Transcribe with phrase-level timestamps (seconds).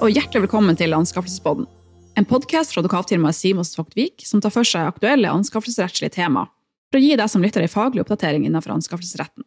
[0.00, 1.66] og hjertelig velkommen til Anskaffelsespodden.
[2.16, 6.46] En podkast fra advokatfirmaet Simons Vik som tar for seg aktuelle anskaffelsesrettslige tema,
[6.88, 9.44] for å gi deg som lytter en faglig oppdatering innenfor anskaffelsesretten.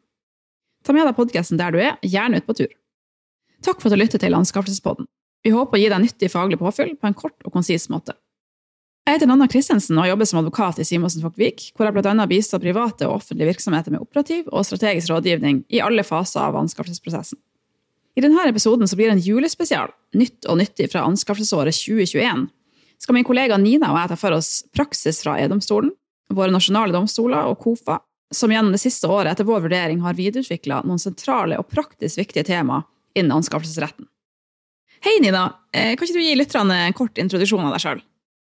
[0.85, 2.69] Ta med deg podkasten der du er, gjerne ut på tur.
[3.65, 5.07] Takk for at du lytter til Anskaffelsespodden.
[5.43, 8.13] Vi håper å gi deg nyttig faglig påfyll på en kort og konsis måte.
[9.07, 12.27] Jeg heter Nanna Christensen og jobber som advokat i Simonsen Vik, hvor jeg bl.a.
[12.29, 17.41] bistår private og offentlige virksomheter med operativ og strategisk rådgivning i alle faser av anskaffelsesprosessen.
[18.13, 22.45] I denne episoden blir det en julespesial, nytt og nyttig fra anskaffelsesåret 2021.
[23.01, 25.91] Skal min kollega Nina og jeg ta for oss praksis fra E-domstolen,
[26.33, 27.97] våre nasjonale domstoler og KOFA,
[28.33, 32.45] som gjennom det siste året etter vår vurdering har videreutvikla noen sentrale og praktisk viktige
[32.47, 32.83] tema
[33.17, 34.07] innen anskaffelsesretten.
[35.03, 35.49] Hei, Nina.
[35.73, 38.01] Eh, kan ikke du gi lytterne en kort introduksjon av deg sjøl?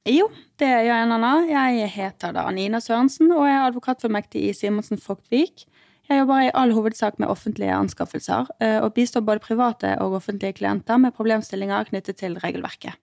[0.08, 0.28] Jo,
[0.62, 1.32] det gjør jeg, Nanna.
[1.50, 5.66] Jeg heter da Nina Sørensen og er advokat for mektig i Simonsen Fogtvik.
[6.06, 10.52] Jeg jobber i all hovedsak med offentlige anskaffelser, eh, og bistår både private og offentlige
[10.60, 12.94] klienter med problemstillinger knyttet til regelverket.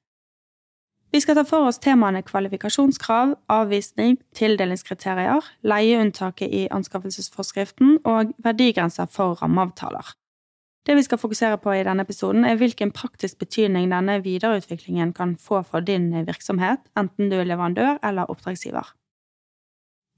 [1.13, 9.37] Vi skal ta for oss temaene kvalifikasjonskrav, avvisning, tildelingskriterier, leieunntaket i anskaffelsesforskriften og verdigrenser for
[9.43, 10.15] rammeavtaler.
[10.87, 15.37] Det vi skal fokusere på i denne episoden, er hvilken praktisk betydning denne videreutviklingen kan
[15.39, 18.89] få for din virksomhet, enten du er leverandør eller oppdragsgiver.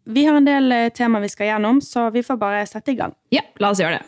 [0.08, 2.98] Vi har en del tema temaer vi skal gjennom, så vi får bare sette i
[3.00, 3.16] gang.
[3.34, 4.06] Ja, la oss gjøre det.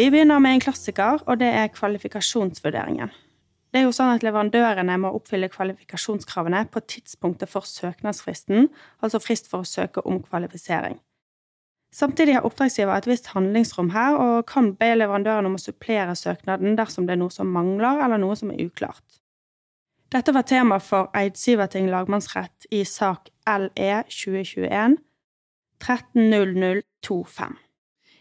[0.00, 3.12] Vi begynner med en klassiker, og det er kvalifikasjonsvurderingen.
[3.70, 8.70] Det er jo sånn at Leverandørene må oppfylle kvalifikasjonskravene på tidspunktet for søknadsfristen,
[9.04, 10.96] altså frist for å søke om kvalifisering.
[11.92, 16.80] Samtidig har oppdragsgiver et visst handlingsrom her, og kan be leverandøren om å supplere søknaden
[16.80, 19.19] dersom det er noe som mangler, eller noe som er uklart.
[20.10, 24.96] Dette var tema for Eidsiverting lagmannsrett i sak LE 2021
[25.80, 27.54] 130025.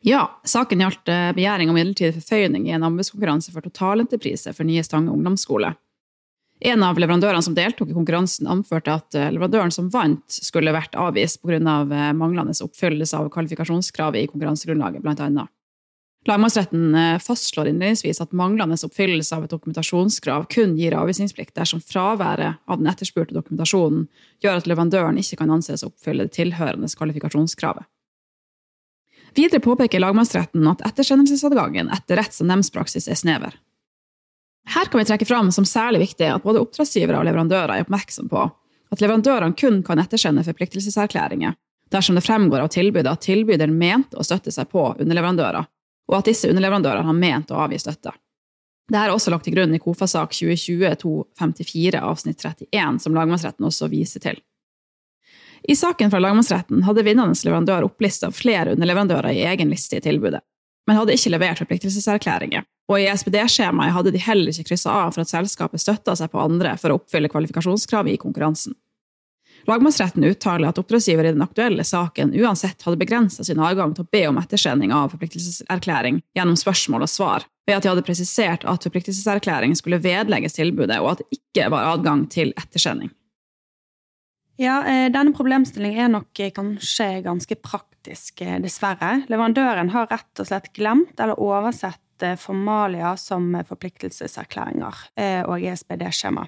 [0.02, 4.84] Ja, saken gjaldt eh, begjæring om midlertidig forføyning i en anbudskonkurranse for totalentreprise for nye
[4.86, 5.74] Stange ungdomsskole.
[6.60, 10.96] En av leverandørene som deltok i konkurransen, anførte at eh, leverandøren som vant, skulle vært
[10.96, 11.60] avvist pga.
[11.74, 15.50] Av eh, manglende oppfyllelse av kvalifikasjonskravet i konkurransegrunnlaget, bl.a.
[16.28, 22.60] Lagmannsretten eh, fastslår innledningsvis at manglende oppfyllelse av et dokumentasjonskrav kun gir avvisningsplikt dersom fraværet
[22.68, 24.10] av den etterspurte dokumentasjonen
[24.44, 27.88] gjør at leverandøren ikke kan anses å oppfylle det tilhørende kvalifikasjonskravet.
[29.38, 33.56] Videre påpeker lagmannsretten at ettersendelsesadgangen etter retts- og nemndspraksis er snever.
[34.70, 38.28] Her kan vi trekke fram som særlig viktig at både oppdragsgivere og leverandører er oppmerksom
[38.30, 38.44] på
[38.90, 41.56] at leverandørene kun kan ettersende forpliktelseserklæringer
[41.94, 45.66] dersom det fremgår av tilbudet at tilbyderen mente å støtte seg på underleverandører,
[46.10, 48.14] og at disse underleverandørene har ment å avgi støtte.
[48.90, 54.24] Dette er også lagt til grunn i KOFA-sak 2020-254 avsnitt 31, som lagmannsretten også viser
[54.24, 54.40] til.
[55.70, 60.42] I saken fra lagmannsretten hadde vinnende leverandør opplista flere underleverandører i egen liste i tilbudet,
[60.88, 65.22] men hadde ikke levert forpliktelseserklæringer, og i SPD-skjemaet hadde de heller ikke kryssa av for
[65.22, 68.74] at selskapet støtta seg på andre for å oppfylle kvalifikasjonskravet i konkurransen.
[69.68, 74.12] Lagmannsretten uttaler at oppdragsgiver i den aktuelle saken uansett hadde begrensa sin adgang til å
[74.12, 78.88] be om ettersending av forpliktelseserklæring gjennom spørsmål og svar, ved at de hadde presisert at
[78.88, 83.12] forpliktelseserklæring skulle vedlegges tilbudet, og at det ikke var adgang til ettersending.
[84.60, 89.22] Ja, eh, denne problemstillingen er nok eh, kanskje ganske praktisk, eh, dessverre.
[89.32, 92.04] Leverandøren har rett og slett glemt eller oversett
[92.36, 94.98] formalia som forpliktelseserklæringer
[95.48, 96.42] og ESPD-skjema.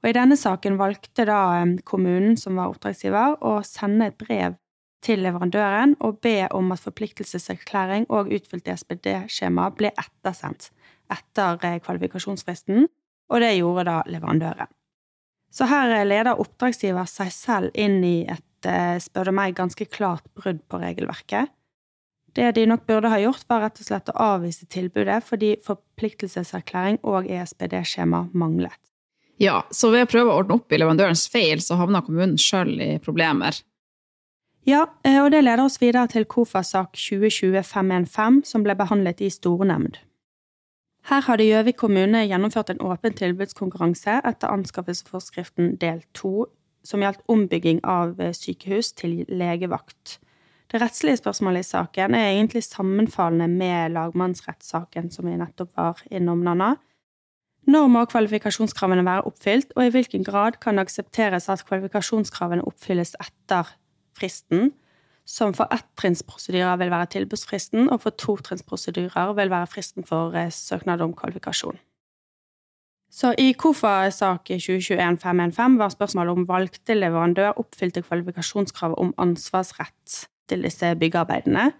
[0.00, 4.56] Og I denne saken valgte da kommunen som var oppdragsgiver, å sende et brev
[5.04, 10.70] til leverandøren og be om at forpliktelseserklæring og utfylt SPD-skjema ble ettersendt
[11.10, 12.86] etter eh, kvalifikasjonsfristen,
[13.30, 14.70] og det gjorde da leverandøren.
[15.50, 19.88] Så her eh, leder oppdragsgiver seg selv inn i et, eh, spør du meg, ganske
[19.90, 21.50] klart brudd på regelverket.
[22.36, 27.00] Det de nok burde ha gjort, var rett og slett å avvise tilbudet fordi forpliktelseserklæring
[27.02, 28.78] og ESPD-skjema manglet.
[29.40, 32.74] Ja, så ved å prøve å ordne opp i leverandørens feil, så havna kommunen sjøl
[32.76, 33.62] i problemer.
[34.68, 39.96] Ja, eh, og det leder oss videre til KOFA-sak 2020-515, som ble behandlet i stornemnd.
[41.08, 46.44] Her hadde Gjøvik kommune gjennomført en åpen tilbudskonkurranse etter anskaffelsesforskriften del 2,
[46.84, 50.18] som gjaldt ombygging av eh, sykehus til legevakt.
[50.70, 56.44] Det rettslige spørsmålet i saken er egentlig sammenfallende med lagmannsrettssaken som vi nettopp var innom,
[56.44, 56.74] Nanna.
[57.70, 63.12] Når må kvalifikasjonskravene være oppfylt, og i hvilken grad kan det aksepteres at kvalifikasjonskravene oppfylles
[63.22, 63.68] etter
[64.18, 64.72] fristen,
[65.28, 71.04] som for ettrinnsprosedyrer vil være tilbudsfristen, og for totrinnsprosedyrer vil være fristen for eh, søknad
[71.04, 71.78] om kvalifikasjon.
[73.10, 80.18] Så I KOFA-sak 2021-515 var spørsmålet om valgte leverandør oppfylte kvalifikasjonskravet om ansvarsrett
[80.50, 81.70] til disse byggearbeidene.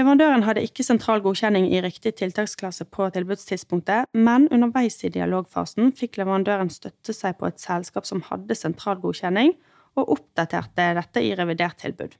[0.00, 6.16] Leverandøren hadde ikke sentral godkjenning i riktig tiltaksklasse på tilbudstidspunktet, men underveis i dialogfasen fikk
[6.16, 9.52] leverandøren støtte seg på et selskap som hadde sentral godkjenning,
[10.00, 12.14] og oppdaterte dette i revidert tilbud.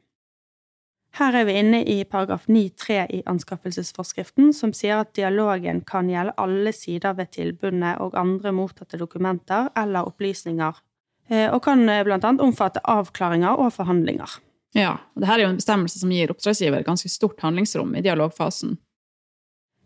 [1.17, 6.37] Her er vi inne i paragraf 9-3 i anskaffelsesforskriften, som sier at dialogen kan gjelde
[6.37, 10.85] alle sider ved tilbudene og andre mottatte dokumenter eller opplysninger,
[11.33, 12.05] eh, og kan bl.a.
[12.05, 14.37] blant annet omfatte avklaringer og forhandlinger.
[14.77, 18.77] Ja, og dette er jo en bestemmelse som gir oppdragsgiver ganske stort handlingsrom i dialogfasen.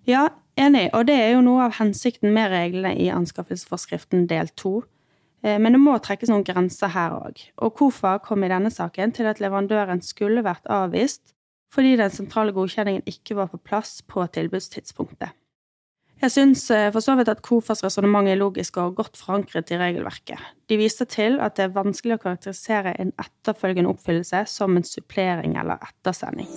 [0.04, 0.26] Ja,
[0.60, 4.75] enig, og det er jo noe av hensikten med reglene i anskaffelsesforskriften del 2.
[5.44, 9.14] Eh, men det må trekkes noen grenser her òg, og KOFA kom i denne saken
[9.16, 11.32] til at leverandøren skulle vært avvist
[11.75, 15.32] fordi den sentrale godkjenningen ikke var på plass på tilbudstidspunktet.
[16.22, 19.78] Jeg syns eh, for så vidt at KOFAs resonnement er logisk og godt forankret i
[19.81, 20.38] regelverket.
[20.70, 25.56] De viser til at det er vanskelig å karakterisere en etterfølgende oppfyllelse som en supplering
[25.61, 26.49] eller ettersending.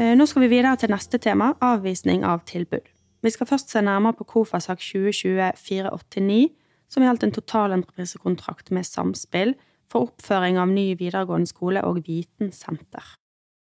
[0.00, 2.88] Eh, nå skal vi videre til neste tema, avvisning av tilbud.
[3.24, 6.48] Vi skal først se nærmere på KOFA-sak 2020-489,
[6.88, 9.54] som gjaldt en totalentreprisekontrakt med Samspill
[9.92, 13.16] for oppføring av ny videregående skole og vitensenter.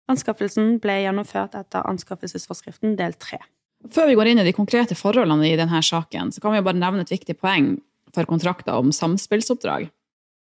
[0.08, 3.38] Anskaffelsen ble gjennomført etter anskaffelsesforskriften del 3.
[3.94, 6.80] Før vi går inn i de konkrete forholdene i denne saken, så kan vi bare
[6.80, 7.76] nevne et viktig poeng
[8.14, 9.90] for kontrakter om samspillsoppdrag.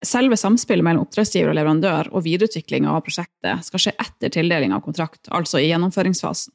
[0.06, 4.80] Selve samspillet mellom oppdragsgiver og leverandør og videreutviklinga av prosjektet skal skje etter tildeling av
[4.86, 6.54] kontrakt, altså i gjennomføringsfasen.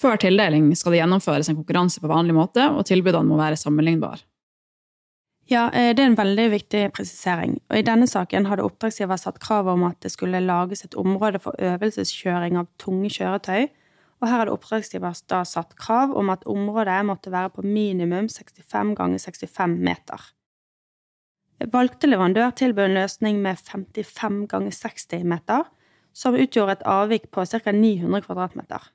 [0.00, 4.24] Før tildeling skal det gjennomføres en konkurranse på vanlig måte, og tilbudene må være sammenlignbare.
[5.48, 7.58] Ja, eh, det er en veldig viktig presisering.
[7.70, 11.40] Og I denne saken hadde oppdragsgiver satt krav om at det skulle lages et område
[11.42, 13.68] for øvelseskjøring av tunge kjøretøy.
[14.20, 18.94] Og her hadde oppdragsgiver da satt krav om at området måtte være på minimum 65
[18.94, 20.28] ganger 65 meter.
[21.72, 25.66] Valgte leverandør tilbød en løsning med 55 ganger 60 meter,
[26.12, 27.72] som utgjorde et avvik på ca.
[27.72, 28.90] 900 kvadratmeter.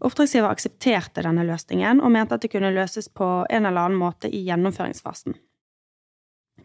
[0.00, 4.30] Oppdragsgiver aksepterte denne løsningen og mente at det kunne løses på en eller annen måte
[4.32, 5.36] i gjennomføringsfasen.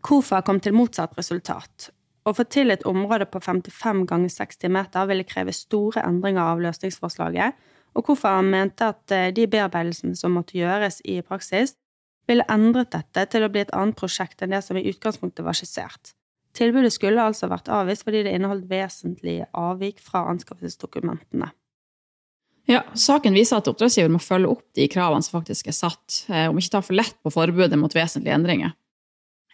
[0.06, 1.90] KOFA kom til motsatt resultat.
[2.26, 6.62] Å få til et område på 55 ganger 60 meter ville kreve store endringer av
[6.64, 7.58] løsningsforslaget,
[7.96, 11.76] og KOFA mente at eh, de bearbeidelsene som måtte gjøres i praksis,
[12.28, 15.58] ville endret dette til å bli et annet prosjekt enn det som i utgangspunktet var
[15.58, 16.16] skissert.
[16.56, 21.52] Tilbudet skulle altså vært avvist fordi det inneholdt vesentlige avvik fra anskaffelsesdokumentene.
[22.66, 26.48] Ja, Saken viser at oppdragsgiver må følge opp de kravene som faktisk er satt, eh,
[26.50, 28.74] om ikke ta for lett på forbudet mot vesentlige endringer.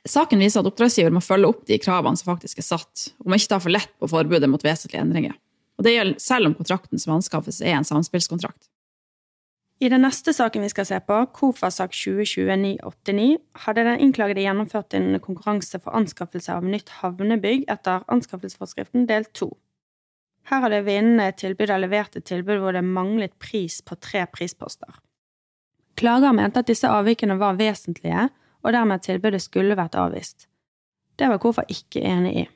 [0.08, 3.52] Saken viser at oppdragsgiver må følge opp de kravene som faktisk er satt, om ikke
[3.52, 5.36] ta for lett på forbudet mot vesentlige endringer.
[5.78, 8.70] Og Det gjelder selv om kontrakten som anskaffes er en samspillskontrakt.
[9.82, 15.18] I den neste saken vi skal se på, KOFA-sak 2029-89, hadde den innklagede gjennomført en
[15.20, 19.50] konkurranse for anskaffelse av nytt havnebygg etter anskaffelsesforskriften del 2.
[20.50, 25.00] Her hadde vinnende tilbyder levert et tilbud hvor det manglet pris på tre prisposter.
[26.00, 28.30] Klager mente at disse avvikene var vesentlige,
[28.62, 30.48] og dermed at tilbudet skulle vært avvist.
[31.20, 32.48] Det var hvorfor ikke enig i.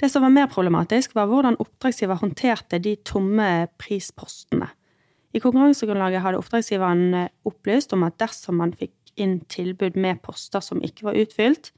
[0.00, 4.68] Det som var mer problematisk, var hvordan oppdragsgiver håndterte de tomme prispostene.
[5.32, 10.64] I konkurransegrunnlaget hadde oppdragsgiveren eh, opplyst om at dersom man fikk inn tilbud med poster
[10.64, 11.70] som ikke var utfylt,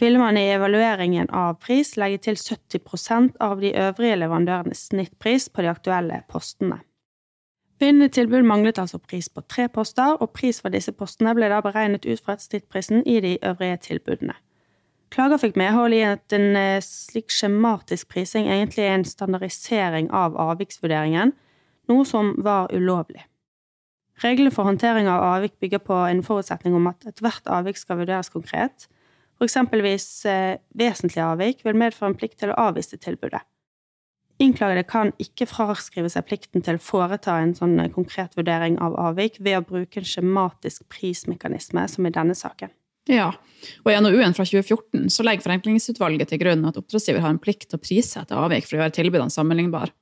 [0.00, 5.64] ville man i evalueringen av pris legge til 70% av de øvrige leverandørenes snittpris på
[5.64, 6.82] de aktuelle postene.
[7.80, 11.60] Vinnende tilbud manglet altså pris på tre poster, og pris for disse postene ble da
[11.64, 14.36] beregnet ut fra snittprisen i de øvrige tilbudene.
[15.12, 20.34] Klager fikk medhold i at en eh, slik skjematisk prising egentlig er en standardisering av
[20.40, 21.32] avviksvurderingen,
[21.86, 23.22] noe som var ulovlig.
[24.24, 28.32] Reglene for håndtering av avvik bygger på en forutsetning om at ethvert avvik skal vurderes
[28.32, 28.88] konkret.
[29.44, 33.42] Eksempelvis eh, vesentlige avvik vil medføre en plikt til å avvise tilbudet.
[34.40, 38.96] Innklagede kan ikke fraskrive seg plikten til å foreta en sånn eh, konkret vurdering av
[39.00, 42.72] avvik ved å bruke en skjematisk prismekanisme, som i denne saken.
[43.06, 43.30] Ja,
[43.84, 47.68] og i NOU-en fra 2014 så legger Forenklingsutvalget til grunn at oppdragsgiver har en plikt
[47.70, 49.92] til å prissette avvik for å gjøre tilbudene sammenlignbare.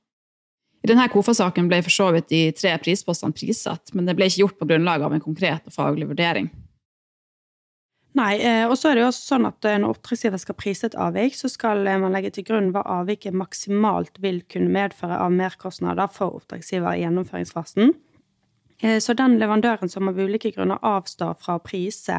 [0.85, 4.43] I denne KOFA-saken ble for så vidt de tre prispostene prissatt, men det ble ikke
[4.43, 6.51] gjort på grunnlag av en konkret og faglig vurdering.
[8.15, 10.87] Nei, eh, og så er det jo også sånn at eh, når oppdragsgiver skal prise
[10.87, 15.17] et avvik, så skal eh, man legge til grunn hva avviket maksimalt vil kunne medføre
[15.19, 17.95] av merkostnader for oppdragsgiver i gjennomføringsfasen.
[18.99, 22.17] Så den leverandøren som av ulike grunner avstår fra å prise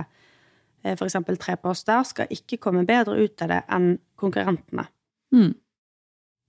[0.89, 1.17] f.eks.
[1.37, 4.87] tre poster, skal ikke komme bedre ut av det enn konkurrentene.
[5.37, 5.51] Mm.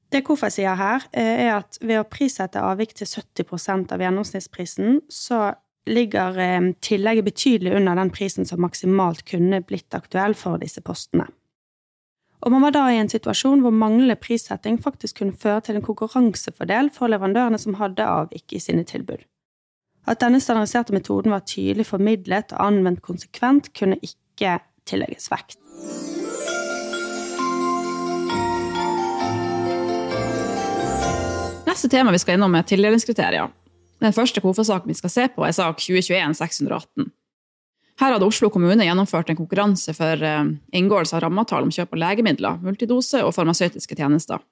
[0.07, 5.41] Det KOFA sier her, er at ved å prissette avvik til 70% av gjennomsnittsprisen, så
[5.87, 11.27] ligger eh, tillegget betydelig under den prisen som maksimalt kunne blitt aktuell for disse postene.
[12.45, 15.85] Og man var da i en situasjon hvor manglende prissetting faktisk kunne føre til en
[15.85, 19.23] konkurransefordel for leverandørene som hadde avvik i sine tilbud.
[20.07, 25.57] At denne standardiserte metoden var tydelig formidlet og anvendt konsekvent, kunne ikke tillegges vekt.
[31.67, 33.51] Neste tema vi skal innom, er tildelingskriterier.
[34.03, 37.07] Den første KOFA-saken vi skal se på, er sak 2021-618.
[37.97, 42.01] Her hadde Oslo kommune gjennomført en konkurranse for eh, inngåelse av rammeavtale om kjøp av
[42.03, 44.43] legemidler, multidose og farmasøytiske tjenester.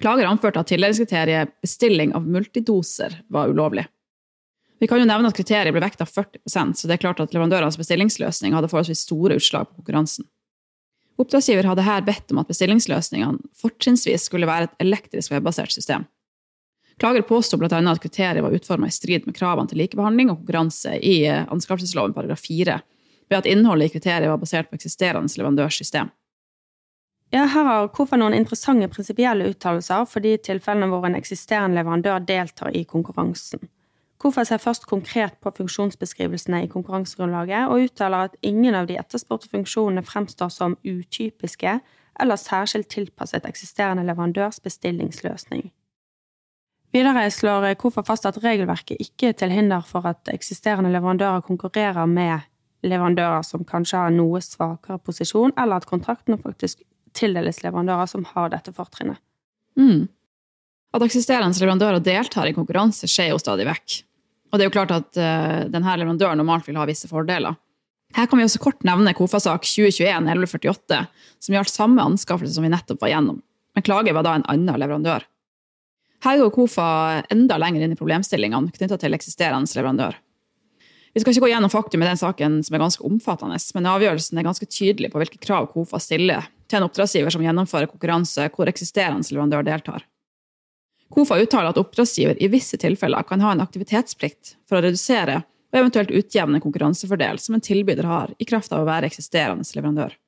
[0.00, 3.84] Klager anførte at tildelingskriteriet bestilling av multidoser var ulovlig.
[4.80, 6.42] Vi kan jo nevne at kriteriet ble vekta 40
[6.76, 10.28] så det er klart at leverandørenes bestillingsløsning hadde forholdsvis store utslag på konkurransen.
[11.16, 16.04] Oppdragsgiver hadde her bedt om at bestillingsløsningene fortrinnsvis skulle være et elektrisk webbasert system.
[17.00, 17.68] Klager påsto bl.a.
[17.76, 22.14] at kriteriet var utforma i strid med kravene til likebehandling og konkurranse i eh, anskaffelsesloven
[22.16, 22.78] paragraf 4,
[23.28, 26.08] ved at innholdet i kriteriet var basert på eksisterende leverandørsystem.
[27.34, 32.22] Ja, her har KOFA noen interessante prinsipielle uttalelser for de tilfellene hvor en eksisterende leverandør
[32.24, 33.68] deltar i konkurransen.
[34.22, 39.50] KOFA ser først konkret på funksjonsbeskrivelsene i konkurransegrunnlaget, og uttaler at ingen av de etterspurte
[39.52, 41.80] funksjonene fremstår som utypiske
[42.16, 45.68] eller særskilt tilpasset eksisterende leverandørs bestillingsløsning.
[46.96, 52.08] Videre slår KOFA fast at regelverket ikke er til hinder for at eksisterende leverandører konkurrerer
[52.08, 52.46] med
[52.86, 56.80] leverandører som kanskje har noe svakere posisjon, eller at kontraktene faktisk
[57.16, 59.20] tildeles leverandører som har dette fortrinnet.
[59.76, 60.06] Mm.
[60.96, 64.00] At eksisterende leverandører deltar i konkurranse, skjer jo stadig vekk.
[64.48, 67.60] Og det er jo klart at uh, denne leverandøren normalt vil ha visse fordeler.
[68.16, 71.04] Her kan vi også kort nevne KOFA-sak 2021-1148,
[71.44, 73.42] som gjaldt samme anskaffelse som vi nettopp var gjennom.
[73.76, 75.26] Men klager var da en annen leverandør.
[76.26, 80.16] Her går KOFA enda lenger inn i problemstillingene knytta til eksisterende leverandør.
[81.14, 84.40] Vi skal ikke gå gjennom faktum i den saken, som er ganske omfattende, men avgjørelsen
[84.40, 88.66] er ganske tydelig på hvilke krav KOFA stiller til en oppdragsgiver som gjennomfører konkurranse hvor
[88.66, 90.02] eksisterende leverandør deltar.
[91.14, 95.78] KOFA uttaler at oppdragsgiver i visse tilfeller kan ha en aktivitetsplikt for å redusere og
[95.78, 100.18] eventuelt utjevne konkurransefordel som en tilbyder har i kraft av å være eksisterende leverandør.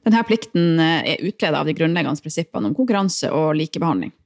[0.00, 4.16] Denne plikten er utledet av de grunnleggende prinsippene om konkurranse og likebehandling.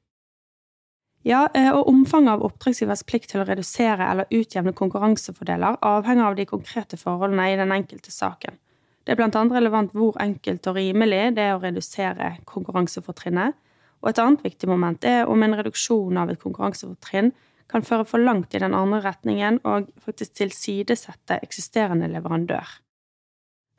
[1.23, 6.37] Ja, eh, og omfanget av oppdragsgivers plikt til å redusere eller utjevne konkurransefordeler avhenger av
[6.39, 8.57] de konkrete forholdene i den enkelte saken.
[9.05, 13.57] Det er annet relevant hvor enkelt og rimelig det er å redusere konkurransefortrinnet,
[14.01, 17.33] og et annet viktig moment er om en reduksjon av et konkurransefortrinn
[17.71, 22.65] kan føre for langt i den andre retningen og faktisk tilsidesette eksisterende leverandør.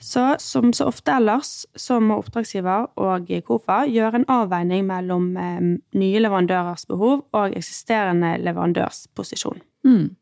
[0.02, 5.60] Så som så ofte ellers, så må oppdragsgiver og KOFA gjøre en avveining mellom eh,
[6.02, 9.62] nye leverandørers behov og eksisterende leverandørs posisjon.
[9.86, 10.16] Mm.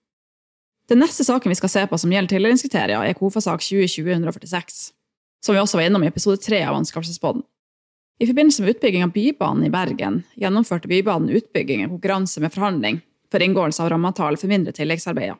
[0.92, 4.82] Den neste saken vi skal se på som gjelder tildelingskriterier, er KOFA-sak 2020-146,
[5.46, 7.46] som vi også var innom i episode tre av Anskaffelsesboden.
[8.20, 13.00] I forbindelse med utbygging av Bybanen i Bergen gjennomførte Bybanen utbygging i konkurranse med forhandling
[13.32, 15.40] for inngåelse av rammeavtale for mindre tilleggsarbeider,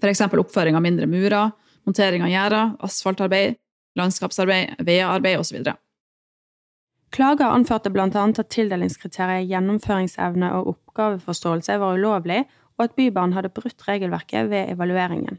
[0.00, 0.24] f.eks.
[0.30, 1.52] oppføring av mindre murer,
[1.84, 3.58] montering av gjerder, asfaltarbeid,
[3.96, 5.72] landskapsarbeid, VA-arbeid osv.
[7.14, 8.08] Klager anførte bl.a.
[8.12, 12.44] at tildelingskriteriet gjennomføringsevne og oppgaveforståelse var ulovlig,
[12.76, 15.38] og at Bybanen hadde brutt regelverket ved evalueringen.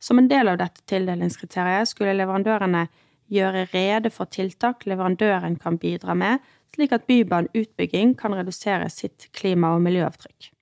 [0.00, 2.86] Som en del av dette tildelingskriteriet skulle leverandørene
[3.28, 6.38] gjøre rede for tiltak leverandøren kan bidra med,
[6.74, 10.52] slik at Bybanen utbygging kan redusere sitt klima- og miljøavtrykk.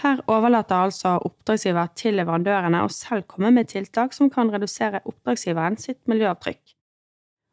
[0.00, 5.76] Her overlater altså oppdragsgiver til leverandørene å selv komme med tiltak som kan redusere oppdragsgiveren
[5.80, 6.76] sitt miljøavtrykk.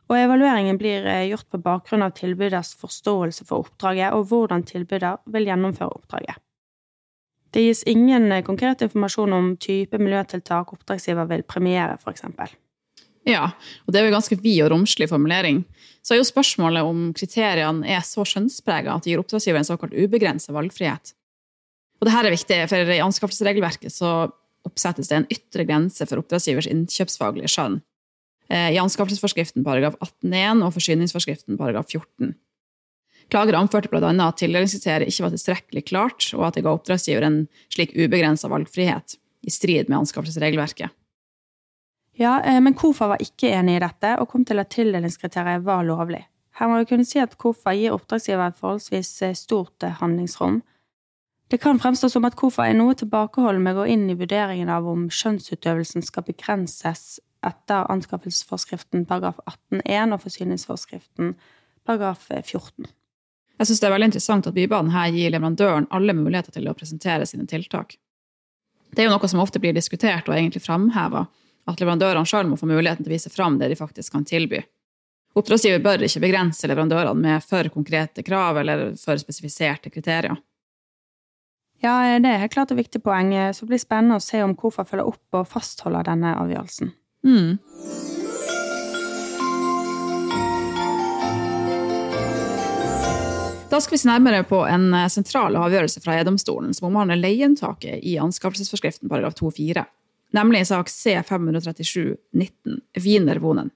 [0.08, 5.20] Og evalueringen blir eh, gjort på bakgrunn av tilbyders forståelse for oppdraget og hvordan tilbyder
[5.34, 6.40] vil gjennomføre oppdraget.
[7.52, 12.24] Det gis ingen eh, konkret informasjon om type miljøtiltak oppdragsgiver vil premiere, f.eks.
[13.28, 13.50] Ja,
[13.84, 15.66] og det er jo en ganske vid og romslig formulering.
[16.00, 19.98] Så er jo spørsmålet om kriteriene er så skjønnsprega at de gir oppdragsgiver en såkalt
[20.00, 21.12] ubegrenset valgfrihet.
[21.98, 24.12] Og dette er viktig, for i anskaffelsesregelverket så
[24.68, 27.80] oppsettes det en ytre grense for oppdragsgivers innkjøpsfaglige skjønn.
[28.52, 32.36] Eh, I anskaffelsesforskriften paragraf 18-1 og forsyningsforskriften paragraf 14.
[33.32, 34.12] Klager anførte bl.a.
[34.24, 37.42] at tildelingskriteriet ikke var tilstrekkelig klart, og at det ga oppdragsgiver en
[37.74, 40.94] slik ubegrensa valgfrihet, i strid med anskaffelsesregelverket.
[42.18, 45.86] Ja, eh, men KOFA var ikke enig i dette, og kom til at tildelingskriteriet var
[45.88, 46.24] lovlig.
[46.58, 50.62] Her må vi kunne si at KOFA gir oppdragsgiver et forholdsvis eh, stort handlingsrom,
[51.48, 54.70] det kan fremstå som at KOFA er noe tilbakeholden med å gå inn i vurderingen
[54.74, 59.40] av om skjønnsutøvelsen skal begrenses etter anskaffelsesforskriften paragraf
[59.72, 61.36] 18-1 og forsyningsforskriften
[61.88, 62.90] paragraf 14.
[63.58, 66.76] Jeg synes det er veldig interessant at Bybanen her gir leverandøren alle muligheter til å
[66.78, 67.96] presentere sine tiltak.
[68.92, 71.26] Det er jo noe som ofte blir diskutert og egentlig framheva,
[71.68, 74.62] at leverandørene sjøl må få muligheten til å vise fram det de faktisk kan tilby.
[75.38, 80.38] Oppdragsgiver bør ikke begrense leverandørene med for konkrete krav eller for spesifiserte kriterier.
[81.84, 84.86] Ja, det er klart et viktig poeng, så det blir spennende å se om KOFA
[84.88, 86.90] følger opp og fastholder denne avgjørelsen.
[87.28, 87.58] Mm.
[93.68, 98.16] Da skal vi se nærmere på en sentral avgjørelse fra EU-domstolen som omhandler leieinntaket i
[98.24, 99.84] anskaffelsesforskriften paragraf 2-4,
[100.34, 103.70] nemlig sak C537-19, Wienerwohnen.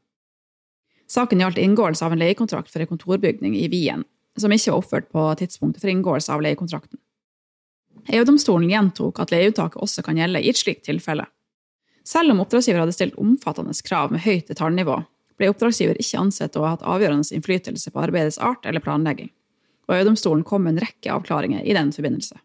[1.11, 4.07] Saken gjaldt inngåelse av en leiekontrakt for en kontorbygning i Wien,
[4.39, 6.97] som ikke var oppført på tidspunktet for inngåelse av leiekontrakten.
[8.11, 11.25] EU-domstolen gjentok at leieuttaket også kan gjelde i et slikt tilfelle.
[12.07, 14.97] Selv om oppdragsgiver hadde stilt omfattende krav med høyt detaljnivå,
[15.39, 19.31] ble oppdragsgiver ikke ansett å ha hatt avgjørende innflytelse på arbeidets art eller planlegging,
[19.87, 22.39] og EU-domstolen kom med en rekke avklaringer i den forbindelse.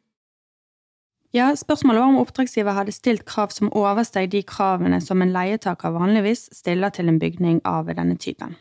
[1.36, 5.92] Ja, Spørsmålet var om oppdragsgiver hadde stilt krav som oversteg de kravene som en leietaker
[5.92, 8.54] vanligvis stiller til en bygning av denne typen.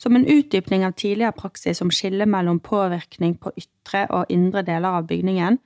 [0.00, 4.98] Som en utdypning av tidligere praksis om skille mellom påvirkning på ytre og indre deler
[4.98, 5.60] av bygningen,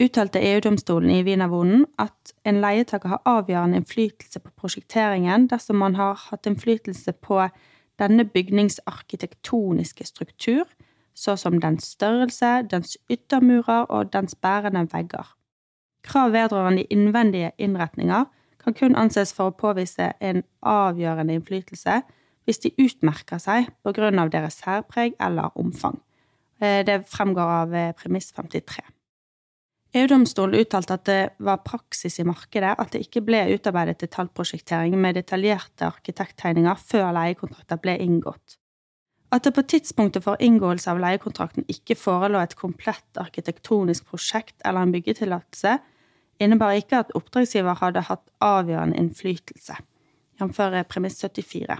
[0.00, 6.16] uttalte EU-domstolen i Wienervonen at en leietaker har avgjørende innflytelse på prosjekteringen dersom man har
[6.28, 7.42] hatt innflytelse på
[8.00, 10.64] denne bygningsarkitektoniske struktur,
[11.14, 15.34] så som dens størrelse, dens yttermurer og dens bærende vegger.
[16.02, 18.24] Krav vedrørende innvendige innretninger
[18.64, 22.00] kan kun anses for å påvise en avgjørende innflytelse
[22.48, 26.00] hvis de utmerker seg på grunn av deres særpreg eller omfang.
[26.60, 28.84] Eh, det fremgår av eh, premiss 53.
[29.90, 35.16] EU-domstolen uttalte at det var praksis i markedet at det ikke ble utarbeidet detaljprosjektering med
[35.18, 38.54] detaljerte arkitekttegninger før leiekontrakter ble inngått.
[39.34, 44.86] At det på tidspunktet for inngåelse av leiekontrakten ikke forelå et komplett arkitektonisk prosjekt eller
[44.86, 45.76] en byggetillatelse,
[46.40, 49.74] innebar ikke at oppdragsgiver hadde hatt avgjørende innflytelse,
[50.38, 50.60] jf.
[50.90, 51.78] premiss 74.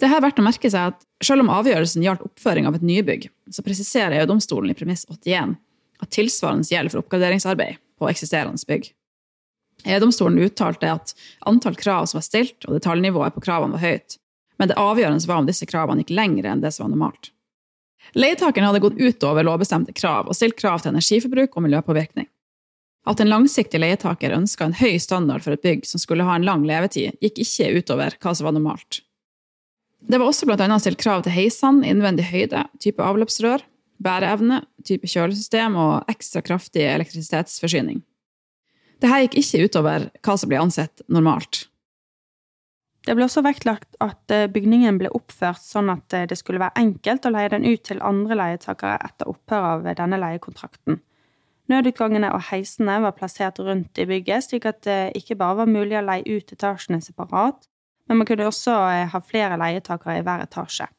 [0.00, 3.26] Det er verdt å merke seg at selv om avgjørelsen gjaldt oppføring av et nybygg,
[3.52, 5.58] så presiserer EU-domstolen i premiss 81
[6.00, 8.90] at tilsvarende gjelder for oppgraderingsarbeid på eksisterende bygg.
[9.84, 11.14] EU-domstolen uttalte at
[11.48, 14.16] antall krav som var stilt, og detaljnivået på kravene var høyt,
[14.60, 17.30] men det avgjørende var om disse kravene gikk lengre enn det som var normalt.
[18.16, 22.28] Leietakeren hadde gått utover lovbestemte krav og stilt krav til energiforbruk og miljøpåvirkning.
[23.08, 26.44] At en langsiktig leietaker ønska en høy standard for et bygg som skulle ha en
[26.44, 29.00] lang levetid, gikk ikke utover hva som var normalt.
[30.00, 33.64] Det var også annet stilt krav til heisene, innvendig høyde, type avløpsrør,
[34.00, 38.00] bæreevne, type kjølesystem og ekstra kraftig elektrisitetsforsyning.
[39.00, 41.66] Dette gikk ikke utover hva som ble ansett normalt.
[43.06, 46.82] Det ble også vektlagt at eh, bygningen ble oppført sånn at eh, det skulle være
[46.82, 51.00] enkelt å leie den ut til andre leietakere etter opphør av denne leiekontrakten.
[51.70, 55.96] Nødutgangene og heisene var plassert rundt i bygget, slik at det ikke bare var mulig
[55.96, 57.68] å leie ut etasjene separat,
[58.10, 60.90] men man kunne også eh, ha flere leietakere i hver etasje.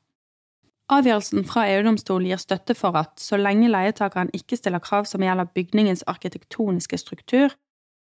[0.92, 5.48] Avgjørelsen fra EU-domstolen gir støtte for at så lenge leietakeren ikke stiller krav som gjelder
[5.56, 7.54] bygningens arkitektoniske struktur,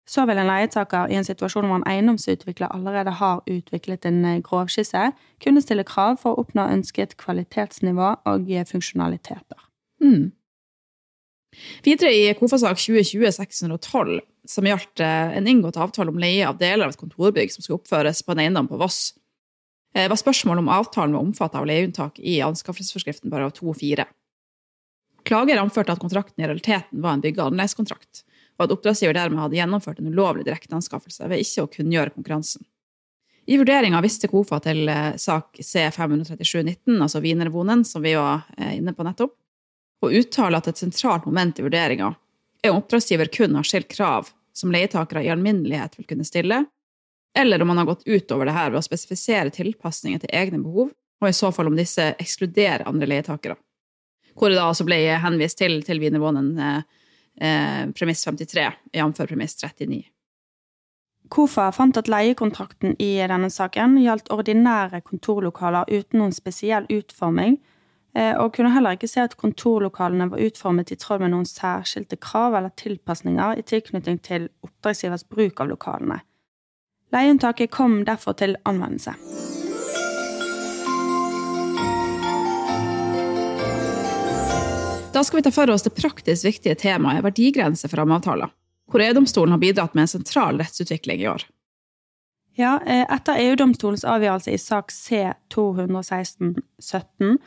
[0.10, 4.42] så vil en leietaker i en situasjon hvor en eiendomsutvikler allerede har utviklet en eh,
[4.44, 5.12] grovskisse,
[5.44, 9.70] kunne stille krav for å oppnå ønsket kvalitetsnivå og funksjonaliteter.
[10.04, 10.34] Mm.
[11.86, 14.18] Videre i KOFA-sak 2020-612,
[14.50, 17.78] som gjaldt eh, en inngått avtale om leie av deler av et kontorbygg som skal
[17.78, 19.14] oppføres på en eiendom på Voss,
[19.96, 24.06] eh, var spørsmålet om avtalen var omfattet av leieunntak i anskaffelsesforskriften paragraf 2-4.
[25.24, 28.24] Klager anførte at kontrakten i realiteten var en bygge- og anleggskontrakt,
[28.58, 32.66] og at oppdragsgiver dermed hadde gjennomført en ulovlig direkteanskaffelse ved ikke å kunngjøre konkurransen.
[33.46, 39.04] I vurderinga viste KOFA til eh, sak C53719, altså Wienerwohnen, som vi var inne på
[39.04, 39.36] nettopp,
[40.04, 42.14] og uttaler at et sentralt moment i vurderinga
[42.64, 46.64] er om oppdragsgiver kun har stilt krav som leietakere i alminnelighet vil kunne stille,
[47.36, 50.92] eller om man har gått utover det her ved å spesifisere tilpasninger til egne behov,
[51.22, 53.58] og i så fall om disse ekskluderer andre leietakere.
[54.34, 56.80] Hvor det da altså ble henvist til, til eh,
[57.42, 59.22] eh, premiss 53, jf.
[59.30, 60.02] premiss 39.
[61.34, 67.58] KOFA fant at leiekontrakten i denne saken gjaldt ordinære kontorlokaler uten noen spesiell utforming,
[68.16, 72.20] Eh, og kunne heller ikke se at kontorlokalene var utformet i tråd med noen særskilte
[72.22, 76.20] krav eller tilpasninger i tilknytning til oppdragsgivers bruk av lokalene.
[77.14, 79.14] Leieunntaket kom derfor til anvendelse.
[85.14, 88.50] Da skal vi ta for oss det praktisk viktige temaet verdigrense for rammeavtaler,
[88.90, 91.42] hvor EU-domstolen har bidratt med en sentral rettsutvikling i år.
[92.58, 97.38] Ja, eh, etter EU-domstolens avgjørelse i sak C216-17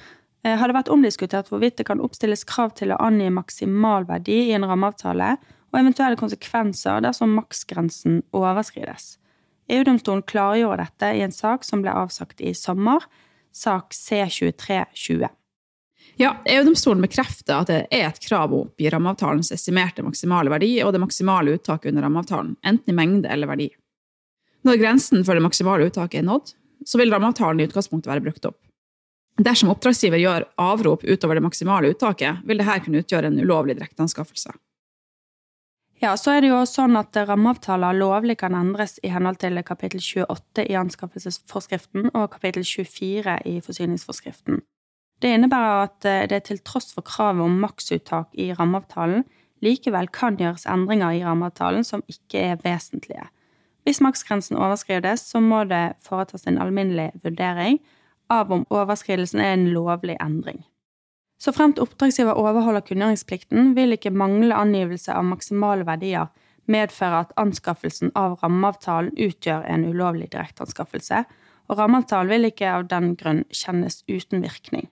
[0.46, 4.56] Eh, har det vært omdiskutert hvorvidt det kan oppstilles krav til å angi maksimalverdi i
[4.56, 5.34] en rammeavtale,
[5.72, 9.16] og eventuelle konsekvenser dersom maksgrensen overskrides.
[9.68, 13.02] EU-domstolen klargjorde dette i en sak som ble avsagt i sommer,
[13.52, 15.28] sak C2320.
[16.16, 20.94] Ja, EU-domstolen bekrefter at det er et krav å oppgi rammeavtalens estimerte maksimale verdi og
[20.94, 23.68] det maksimale uttaket under rammeavtalen, enten i mengde eller verdi.
[24.64, 26.54] Når grensen for det maksimale uttaket er nådd,
[26.86, 28.58] så vil rammeavtalen i utgangspunktet være brukt opp.
[29.36, 34.54] Dersom oppdragsgiver gjør avrop utover det maksimale uttaket, vil dette kunne utgjøre en ulovlig direkteanskaffelse.
[36.06, 39.98] Ja, så er det jo sånn at rammeavtaler lovlig kan endres i henhold til kapittel
[39.98, 44.60] 28 i anskaffelsesforskriften og kapittel 24 i forsyningsforskriften.
[45.18, 49.24] Det innebærer at eh, det til tross for kravet om maksuttak i rammeavtalen
[49.66, 53.26] likevel kan gjøres endringer i rammeavtalen som ikke er vesentlige.
[53.82, 57.80] Hvis maksgrensen overskrides, så må det foretas en alminnelig vurdering
[58.30, 60.62] av om overskridelsen er en lovlig endring.
[61.42, 66.30] Så fremt oppdragsgiver overholder kunngjøringsplikten, vil ikke manglende angivelse av maksimale verdier
[66.66, 71.24] medføre at anskaffelsen av rammeavtalen utgjør en ulovlig direkteanskaffelse,
[71.68, 74.88] og rammeavtalen vil ikke av den grunn kjennes uten virkning.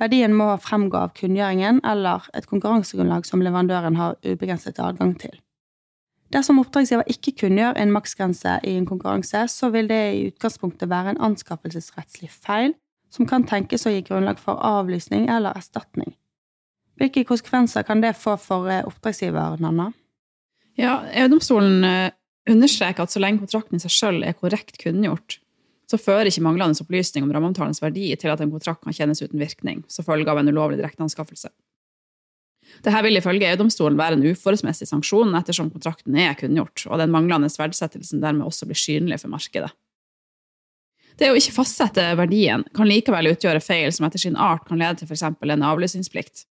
[0.00, 5.34] Verdien må fremgå av kunngjøringen eller et konkurransegrunnlag som leverandøren har ubegrenset adgang til.
[6.32, 11.14] Dersom oppdragsgiver ikke kunngjør en maksgrense i en konkurranse, så vil det i utgangspunktet være
[11.14, 12.74] en anskaffelsesrettslig feil
[13.10, 16.14] som kan tenkes å gi grunnlag for avlysning eller erstatning.
[17.00, 19.90] Hvilke konsekvenser kan det få for eh, oppdragsgiver, Nanna?
[20.78, 22.12] Ja, EU-domstolen eh,
[22.50, 25.38] understreker at så lenge kontrakten i seg selv er korrekt kunngjort,
[25.90, 29.40] så fører ikke manglende opplysning om rammeavtalens verdi til at en kontrakt kan kjennes uten
[29.40, 31.50] virkning, som følge av en ulovlig direkteanskaffelse.
[32.84, 37.50] Dette vil ifølge EU-domstolen være en uforholdsmessig sanksjon ettersom kontrakten er kunngjort, og den manglende
[37.50, 39.72] verdsettelsen dermed også blir synlig for markedet.
[41.20, 45.02] Det å ikke fastsette verdien kan likevel utgjøre feil som etter sin art kan lede
[45.02, 45.26] til f.eks.
[45.28, 46.46] en avlysningsplikt.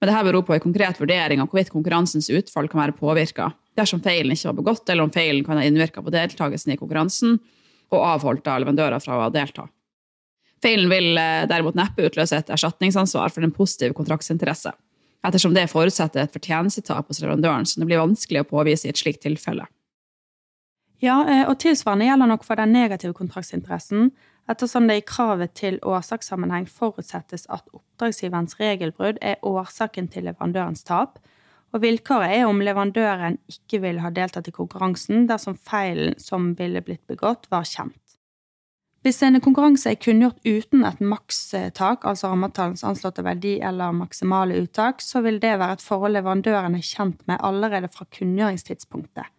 [0.00, 4.02] Men dette beror på en konkret vurdering av hvorvidt konkurransens utfall kan være påvirka, dersom
[4.04, 7.38] feilen ikke var begått, eller om feilen kan ha innvirka på deltakelsen i konkurransen,
[7.90, 9.66] og avholdt av leverandører fra å delta.
[10.60, 14.72] Feilen vil eh, derimot neppe utløse et erstatningsansvar for en positiv kontraktsinteresse,
[15.24, 19.00] ettersom det forutsetter et fortjenestetap hos leverandøren som det blir vanskelig å påvise i et
[19.00, 19.64] slikt tilfelle.
[21.00, 24.10] Ja, eh, og tilsvarende gjelder nok for den negative kontraktsinteressen,
[24.50, 31.18] ettersom det i kravet til årsakssammenheng forutsettes at oppdragsgiverens regelbrudd er årsaken til leverandørens tap,
[31.72, 36.82] og vilkåret er om leverandøren ikke vil ha deltatt i konkurransen dersom feilen som ville
[36.84, 37.96] blitt begått, var kjent.
[39.00, 45.00] Hvis en konkurranse er kunngjort uten et makstak, altså rammeavtalens anslåtte verdi eller maksimale uttak,
[45.00, 49.30] så vil det være et forhold leverandøren er kjent med allerede fra kunngjøringstidspunktet.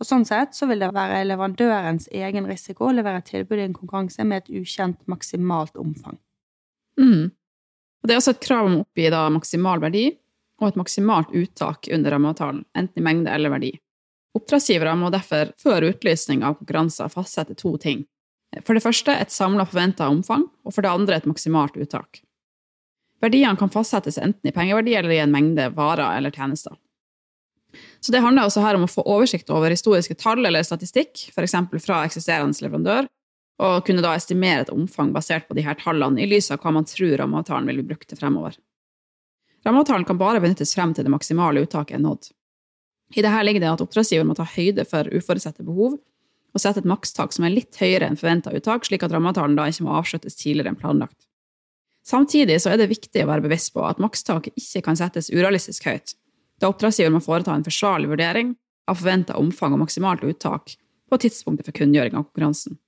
[0.00, 3.76] Og sånn sett så vil det være leverandørens egen risiko å levere tilbud i en
[3.76, 6.18] konkurranse med et ukjent maksimalt omfang.
[7.00, 7.30] Mm.
[8.04, 10.08] Det er også et krav om å oppgi da maksimal verdi,
[10.60, 13.72] og et maksimalt uttak under rammeavtalen, enten i mengde eller verdi.
[14.34, 18.04] Oppdragsgivere må derfor før utlysning av konkurranser fastsette to ting.
[18.66, 22.22] For det første et samla forventa omfang, og for det andre et maksimalt uttak.
[23.22, 26.74] Verdiene kan fastsettes enten i pengeverdi eller i en mengde varer eller tjenester.
[28.04, 31.54] Så Det handler også her om å få oversikt over historiske tall eller statistikk, f.eks.
[31.80, 33.06] fra eksisterende leverandør,
[33.64, 36.74] og kunne da estimere et omfang basert på de her tallene i lys av hva
[36.74, 38.58] man tror rammeavtalen vil bli brukt til fremover.
[39.64, 42.28] Rammeavtalen kan bare benyttes frem til det maksimale uttaket er nådd.
[43.16, 46.90] I dette ligger det at oppdragsgiver må ta høyde for uforutsette behov og sette et
[46.90, 50.36] makstak som er litt høyere enn forventa uttak, slik at rammeavtalen da ikke må avsluttes
[50.38, 51.24] tidligere enn planlagt.
[52.04, 55.88] Samtidig så er det viktig å være bevisst på at makstaket ikke kan settes urealistisk
[55.88, 56.12] høyt,
[56.60, 58.54] da oppdragsgiver må foreta en forsvarlig vurdering
[58.90, 60.76] av forventa omfang og maksimalt uttak
[61.10, 62.78] på tidspunktet for kunngjøring av konkurransen.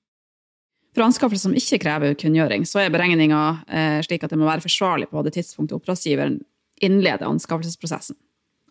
[0.96, 4.64] For anskaffelser som ikke krever kunngjøring, så er beregninga eh, slik at det må være
[4.64, 6.38] forsvarlig på det tidspunktet oppdragsgiveren
[6.84, 8.16] innleder anskaffelsesprosessen.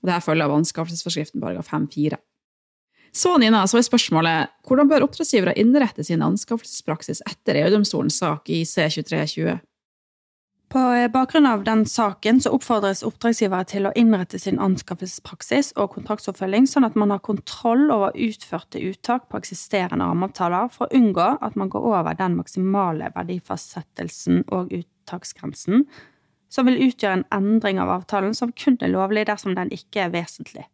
[0.02, 2.18] Og Dette følger av anskaffelsesforskriften paragraf 5-4.
[3.16, 8.64] Så Nina, så er spørsmålet hvordan bør oppdragsgivere innrette sin anskaffelsespraksis etter EU-domstolens sak i
[8.68, 9.62] C2320?
[10.76, 16.66] På bakgrunn av den saken så oppfordres oppdragsgivere til å innrette sin anskaffelsespraksis og kontraktsoppfølging
[16.68, 21.56] sånn at man har kontroll over utførte uttak på eksisterende rammeavtaler for å unngå at
[21.56, 25.86] man går over den maksimale verdifastsettelsen og uttaksgrensen
[26.52, 30.12] som vil utgjøre en endring av avtalen som kun er lovlig dersom den ikke er
[30.18, 30.68] vesentlig.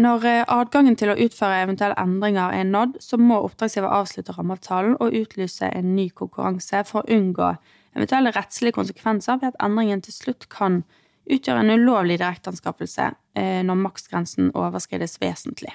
[0.00, 4.96] Når eh, adgangen til å utføre eventuelle endringer er nådd, så må oppdragsgiver avslutte rammeavtalen
[4.96, 7.52] og utlyse en ny konkurranse for å unngå
[7.96, 10.82] eventuelle rettslige konsekvenser ved at endringen til slutt kan
[11.30, 15.74] utgjøre en ulovlig direkteanskaffelse eh, når maksgrensen overskrides vesentlig.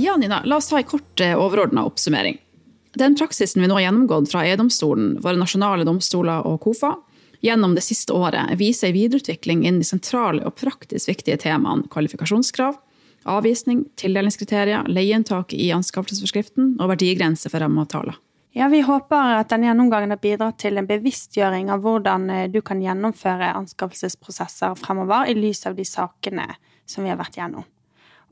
[0.00, 2.38] Ja, Nina, la oss ta en kort eh, overordna oppsummering.
[2.94, 6.94] Den praksisen vi nå har gjennomgått fra EU-domstolen, våre nasjonale domstoler og KOFA,
[7.44, 12.78] gjennom det siste året viser en videreutvikling innen de sentrale og praktisk viktige temaene kvalifikasjonskrav,
[13.24, 18.18] avvisning, tildelingskriterier, leieinntak i anskaffelsesforskriften og verdigrense for rammeavtaler.
[18.54, 22.60] Ja, Vi håper at denne gjennomgangen har bidratt til en bevisstgjøring av hvordan eh, du
[22.62, 26.46] kan gjennomføre anskaffelsesprosesser fremover i lys av de sakene
[26.86, 27.66] som vi har vært gjennom.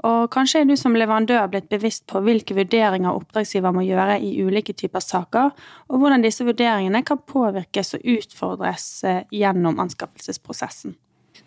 [0.06, 4.30] Og kanskje er du som leverandør blitt bevisst på hvilke vurderinger oppdragsgiver må gjøre i
[4.42, 5.50] ulike typer saker,
[5.90, 10.94] og hvordan disse vurderingene kan påvirkes og utfordres eh, gjennom anskaffelsesprosessen.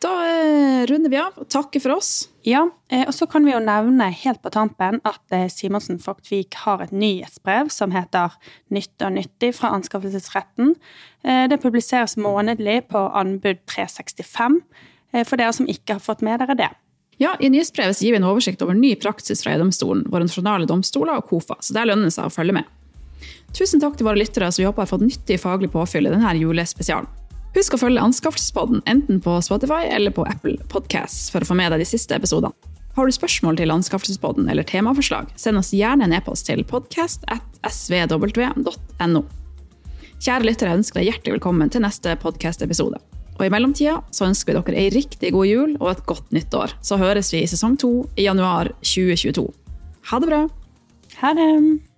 [0.03, 2.27] Da eh, runder vi av og takker for oss.
[2.45, 6.83] Ja, eh, og så kan vi jo nevne helt på tampen at Simonsen Fogtvik har
[6.83, 8.35] et nyhetsbrev som heter
[8.75, 10.75] Nytt og nyttig fra anskaffelsesretten.
[11.49, 14.59] Det publiseres månedlig på anbud 365,
[15.25, 16.69] for dere som ikke har fått med dere det.
[17.17, 21.17] Ja, I nyhetsbrevet gir vi en oversikt over ny praksis fra EU-domstolen, våre nasjonale domstoler
[21.17, 22.67] og KOFA, så der lønner det seg å følge med.
[23.55, 26.33] Tusen takk til våre lyttere som vi håper har fått nyttig faglig påfyll i denne
[26.35, 27.07] julespesialen.
[27.55, 31.71] Husk å følge Anskaffelsespodden enten på Spotify eller på Apple Podcasts for å få med
[31.71, 32.51] deg de siste episodene.
[32.97, 39.21] Har du spørsmål til Anskaffelsespodden eller temaforslag, send oss gjerne en e-post til podcast.svw.no.
[40.25, 42.97] Kjære lyttere, ønsker deg hjertelig velkommen til neste podkast-episode.
[43.35, 46.51] Og i mellomtida så ønsker vi dere ei riktig god jul og et godt nytt
[46.55, 46.69] år.
[46.83, 49.47] Så høres vi i sesong to i januar 2022.
[50.11, 50.41] Ha det bra!
[51.23, 51.94] Ha det!